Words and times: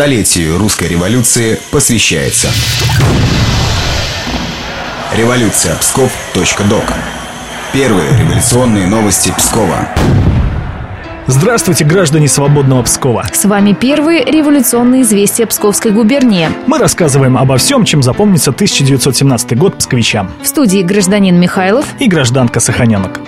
Столетию 0.00 0.56
русской 0.56 0.88
революции 0.88 1.60
посвящается. 1.70 2.48
Революция 5.14 5.76
Псков.док. 5.76 6.84
Первые 7.74 8.08
революционные 8.18 8.86
новости 8.86 9.30
Пскова. 9.36 9.90
Здравствуйте, 11.26 11.84
граждане 11.84 12.28
свободного 12.28 12.82
Пскова. 12.84 13.26
С 13.30 13.44
вами 13.44 13.74
первые 13.74 14.24
революционные 14.24 15.02
известия 15.02 15.44
Псковской 15.44 15.90
губернии. 15.90 16.48
Мы 16.66 16.78
рассказываем 16.78 17.36
обо 17.36 17.58
всем, 17.58 17.84
чем 17.84 18.02
запомнится 18.02 18.52
1917 18.52 19.58
год 19.58 19.76
псковичам. 19.76 20.30
В 20.42 20.46
студии 20.46 20.80
гражданин 20.80 21.38
Михайлов 21.38 21.84
и 21.98 22.08
гражданка 22.08 22.60
Саханенок. 22.60 23.20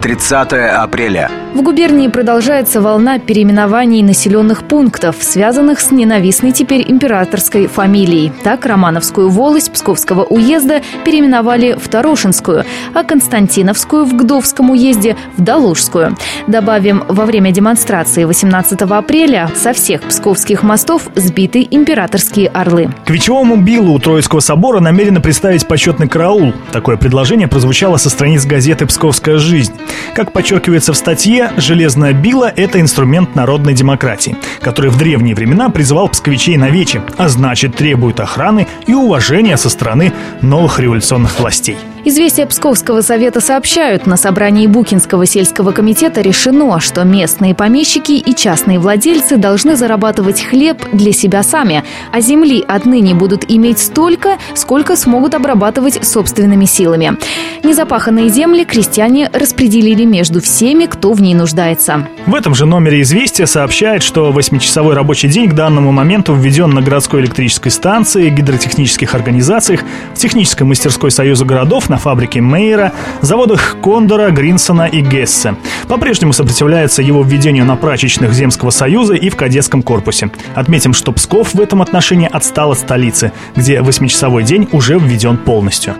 30 0.00 0.52
апреля. 0.54 1.30
В 1.56 1.62
губернии 1.62 2.08
продолжается 2.08 2.82
волна 2.82 3.18
переименований 3.18 4.02
населенных 4.02 4.64
пунктов, 4.64 5.16
связанных 5.20 5.80
с 5.80 5.90
ненавистной 5.90 6.52
теперь 6.52 6.84
императорской 6.86 7.66
фамилией. 7.66 8.30
Так, 8.44 8.66
Романовскую 8.66 9.30
волость 9.30 9.72
Псковского 9.72 10.24
уезда 10.24 10.82
переименовали 11.06 11.72
в 11.72 11.88
Тарошинскую, 11.88 12.66
а 12.92 13.04
Константиновскую 13.04 14.04
в 14.04 14.14
Гдовском 14.14 14.68
уезде 14.68 15.16
в 15.38 15.42
Доложскую. 15.42 16.14
Добавим, 16.46 17.04
во 17.08 17.24
время 17.24 17.52
демонстрации 17.52 18.24
18 18.24 18.82
апреля 18.82 19.48
со 19.54 19.72
всех 19.72 20.02
псковских 20.02 20.62
мостов 20.62 21.08
сбиты 21.14 21.66
императорские 21.70 22.48
орлы. 22.48 22.90
К 23.06 23.08
вечевому 23.08 23.56
билу 23.56 23.94
у 23.94 23.98
Троицкого 23.98 24.40
собора 24.40 24.80
намерены 24.80 25.20
представить 25.20 25.66
почетный 25.66 26.06
караул. 26.06 26.52
Такое 26.70 26.98
предложение 26.98 27.48
прозвучало 27.48 27.96
со 27.96 28.10
страниц 28.10 28.44
газеты 28.44 28.84
«Псковская 28.84 29.38
жизнь». 29.38 29.72
Как 30.16 30.32
подчеркивается 30.32 30.94
в 30.94 30.96
статье, 30.96 31.52
железная 31.58 32.14
била– 32.14 32.50
это 32.56 32.80
инструмент 32.80 33.34
народной 33.34 33.74
демократии, 33.74 34.34
который 34.62 34.90
в 34.90 34.96
древние 34.96 35.34
времена 35.34 35.68
призывал 35.68 36.08
псковичей 36.08 36.56
на 36.56 36.70
вече, 36.70 37.02
а 37.18 37.28
значит 37.28 37.76
требует 37.76 38.18
охраны 38.18 38.66
и 38.86 38.94
уважения 38.94 39.58
со 39.58 39.68
стороны 39.68 40.14
новых 40.40 40.80
революционных 40.80 41.38
властей. 41.38 41.76
Известия 42.08 42.46
Псковского 42.46 43.00
совета 43.00 43.40
сообщают, 43.40 44.06
на 44.06 44.16
собрании 44.16 44.68
Букинского 44.68 45.26
сельского 45.26 45.72
комитета 45.72 46.20
решено, 46.20 46.78
что 46.78 47.02
местные 47.02 47.52
помещики 47.52 48.12
и 48.12 48.32
частные 48.32 48.78
владельцы 48.78 49.38
должны 49.38 49.74
зарабатывать 49.74 50.40
хлеб 50.40 50.78
для 50.92 51.10
себя 51.10 51.42
сами, 51.42 51.82
а 52.12 52.20
земли 52.20 52.64
отныне 52.68 53.16
будут 53.16 53.46
иметь 53.48 53.80
столько, 53.80 54.38
сколько 54.54 54.94
смогут 54.94 55.34
обрабатывать 55.34 56.06
собственными 56.06 56.64
силами. 56.64 57.18
Незапаханные 57.64 58.28
земли 58.28 58.64
крестьяне 58.64 59.28
распределили 59.32 60.04
между 60.04 60.40
всеми, 60.40 60.86
кто 60.86 61.12
в 61.12 61.20
ней 61.20 61.34
нуждается. 61.34 62.06
В 62.26 62.36
этом 62.36 62.54
же 62.54 62.66
номере 62.66 63.02
«Известия» 63.02 63.46
сообщает, 63.46 64.04
что 64.04 64.30
восьмичасовой 64.30 64.94
рабочий 64.94 65.26
день 65.26 65.50
к 65.50 65.54
данному 65.54 65.90
моменту 65.90 66.34
введен 66.36 66.70
на 66.70 66.82
городской 66.82 67.22
электрической 67.22 67.72
станции, 67.72 68.30
гидротехнических 68.30 69.12
организациях, 69.16 69.80
в 70.14 70.18
технической 70.18 70.68
мастерской 70.68 71.10
Союза 71.10 71.44
городов, 71.44 71.88
на 71.88 71.95
на 71.96 72.00
фабрике 72.00 72.42
Мейера, 72.42 72.92
заводах 73.22 73.76
Кондора, 73.80 74.30
Гринсона 74.30 74.86
и 74.86 75.00
Гессе. 75.00 75.54
По-прежнему 75.88 76.34
сопротивляется 76.34 77.00
его 77.00 77.22
введению 77.22 77.64
на 77.64 77.74
прачечных 77.76 78.34
Земского 78.34 78.68
союза 78.68 79.14
и 79.14 79.30
в 79.30 79.36
кадетском 79.36 79.82
корпусе. 79.82 80.30
Отметим, 80.54 80.92
что 80.92 81.10
Псков 81.12 81.54
в 81.54 81.60
этом 81.60 81.80
отношении 81.80 82.28
отстал 82.30 82.72
от 82.72 82.78
столицы, 82.80 83.32
где 83.54 83.80
восьмичасовой 83.80 84.42
день 84.42 84.68
уже 84.72 84.98
введен 84.98 85.38
полностью. 85.38 85.94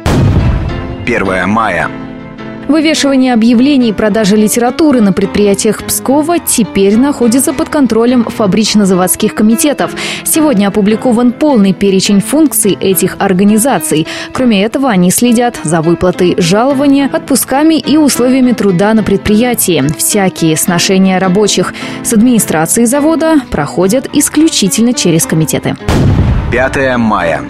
1 1.07 1.49
мая. 1.49 1.89
Вывешивание 2.69 3.33
объявлений 3.33 3.91
и 3.91 3.93
продажа 3.93 4.35
литературы 4.35 5.01
на 5.01 5.13
предприятиях 5.13 5.85
Пскова 5.85 6.41
теперь 6.41 6.97
находится 6.97 7.53
под 7.53 7.69
контролем 7.69 8.25
фабрично-заводских 8.25 9.35
комитетов. 9.35 9.95
Сегодня 10.25 10.69
опубликован 10.69 11.33
полный 11.33 11.73
перечень 11.73 12.21
функций 12.21 12.77
этих 12.81 13.17
организаций. 13.21 14.07
Кроме 14.33 14.65
этого, 14.65 14.91
они 14.91 15.11
следят 15.11 15.61
за 15.63 15.81
выплатой 15.81 16.35
жалования, 16.39 17.09
отпусками 17.13 17.77
и 17.77 17.97
условиями 17.97 18.53
труда 18.53 18.95
на 18.95 19.05
предприятии. 19.05 19.85
Всякие 19.97 20.57
сношения 20.57 21.19
рабочих 21.19 21.73
с 22.03 22.13
администрацией 22.13 22.87
завода 22.87 23.37
проходят 23.51 24.09
исключительно 24.13 24.93
через 24.93 25.25
комитеты. 25.25 25.77
5 26.51 26.97
мая. 26.97 27.43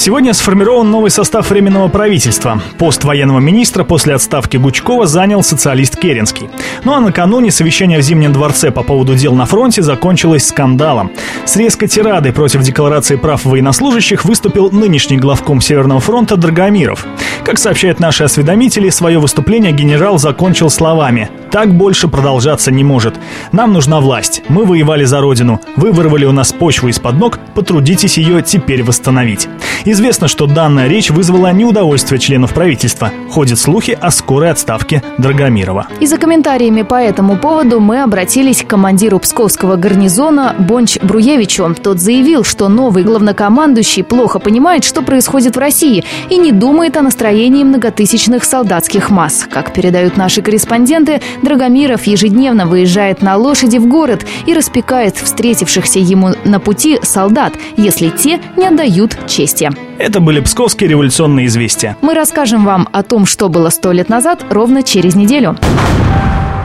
Сегодня 0.00 0.32
сформирован 0.32 0.90
новый 0.90 1.10
состав 1.10 1.50
Временного 1.50 1.88
правительства. 1.88 2.62
Пост 2.78 3.04
военного 3.04 3.38
министра 3.38 3.84
после 3.84 4.14
отставки 4.14 4.56
Гучкова 4.56 5.04
занял 5.06 5.42
социалист 5.42 5.94
Керенский. 5.94 6.48
Ну 6.84 6.94
а 6.94 7.00
накануне 7.00 7.50
совещание 7.50 7.98
в 7.98 8.02
Зимнем 8.02 8.32
дворце 8.32 8.70
по 8.70 8.82
поводу 8.82 9.14
дел 9.14 9.34
на 9.34 9.44
фронте 9.44 9.82
закончилось 9.82 10.46
скандалом. 10.46 11.12
С 11.44 11.54
резкой 11.56 11.88
тирадой 11.88 12.32
против 12.32 12.62
декларации 12.62 13.16
прав 13.16 13.44
военнослужащих 13.44 14.24
выступил 14.24 14.70
нынешний 14.70 15.18
главком 15.18 15.60
Северного 15.60 16.00
фронта 16.00 16.38
Драгомиров. 16.38 17.04
Как 17.44 17.58
сообщают 17.58 18.00
наши 18.00 18.24
осведомители, 18.24 18.88
свое 18.88 19.18
выступление 19.18 19.72
генерал 19.72 20.16
закончил 20.16 20.70
словами 20.70 21.28
«Так 21.50 21.74
больше 21.74 22.08
продолжаться 22.08 22.70
не 22.70 22.84
может. 22.84 23.16
Нам 23.52 23.74
нужна 23.74 24.00
власть. 24.00 24.44
Мы 24.48 24.64
воевали 24.64 25.04
за 25.04 25.20
Родину. 25.20 25.60
Вы 25.76 25.92
вырвали 25.92 26.24
у 26.24 26.32
нас 26.32 26.54
почву 26.54 26.88
из-под 26.88 27.16
ног. 27.16 27.38
Потрудитесь 27.54 28.16
ее 28.16 28.40
теперь 28.40 28.82
восстановить». 28.82 29.46
Известно, 29.90 30.28
что 30.28 30.46
данная 30.46 30.86
речь 30.86 31.10
вызвала 31.10 31.52
неудовольствие 31.52 32.20
членов 32.20 32.54
правительства. 32.54 33.10
Ходят 33.28 33.58
слухи 33.58 33.98
о 34.00 34.12
скорой 34.12 34.52
отставке 34.52 35.02
Драгомирова. 35.18 35.88
И 35.98 36.06
за 36.06 36.16
комментариями 36.16 36.82
по 36.82 36.94
этому 36.94 37.36
поводу 37.36 37.80
мы 37.80 38.00
обратились 38.04 38.62
к 38.62 38.68
командиру 38.68 39.18
Псковского 39.18 39.74
гарнизона 39.74 40.54
Бонч 40.60 40.96
Бруевичу. 41.02 41.74
Тот 41.82 41.98
заявил, 41.98 42.44
что 42.44 42.68
новый 42.68 43.02
главнокомандующий 43.02 44.04
плохо 44.04 44.38
понимает, 44.38 44.84
что 44.84 45.02
происходит 45.02 45.56
в 45.56 45.58
России 45.58 46.04
и 46.28 46.36
не 46.36 46.52
думает 46.52 46.96
о 46.96 47.02
настроении 47.02 47.64
многотысячных 47.64 48.44
солдатских 48.44 49.10
масс. 49.10 49.44
Как 49.50 49.72
передают 49.72 50.16
наши 50.16 50.40
корреспонденты, 50.40 51.20
Драгомиров 51.42 52.04
ежедневно 52.04 52.66
выезжает 52.66 53.22
на 53.22 53.36
лошади 53.36 53.78
в 53.78 53.88
город 53.88 54.24
и 54.46 54.54
распекает 54.54 55.16
встретившихся 55.16 55.98
ему 55.98 56.28
на 56.44 56.60
пути 56.60 57.00
солдат, 57.02 57.54
если 57.76 58.10
те 58.10 58.38
не 58.56 58.68
отдают 58.68 59.18
чести. 59.26 59.69
Это 59.98 60.20
были 60.20 60.40
псковские 60.40 60.90
революционные 60.90 61.46
известия. 61.46 61.96
Мы 62.00 62.14
расскажем 62.14 62.64
вам 62.64 62.88
о 62.92 63.02
том, 63.02 63.26
что 63.26 63.48
было 63.48 63.70
сто 63.70 63.92
лет 63.92 64.08
назад, 64.08 64.44
ровно 64.50 64.82
через 64.82 65.14
неделю. 65.14 65.56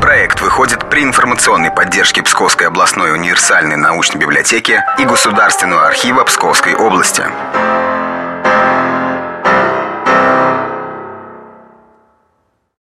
Проект 0.02 0.42
выходит 0.42 0.90
при 0.90 1.04
информационной 1.04 1.72
поддержке 1.72 2.22
Псковской 2.22 2.68
областной 2.68 3.14
универсальной 3.14 3.76
научной 3.76 4.20
библиотеки 4.20 4.84
и 5.00 5.04
Государственного 5.04 5.88
архива 5.88 6.24
Псковской 6.24 6.76
области. 6.76 7.24